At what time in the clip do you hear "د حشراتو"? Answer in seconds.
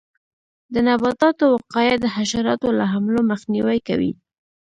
1.99-2.69